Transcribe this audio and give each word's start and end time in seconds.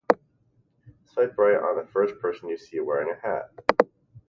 Swipe 1.05 1.37
right 1.37 1.57
on 1.57 1.77
the 1.77 1.85
first 1.91 2.19
person 2.19 2.49
you 2.49 2.57
see 2.57 2.79
wearing 2.79 3.13
a 3.13 3.21
hat. 3.23 3.51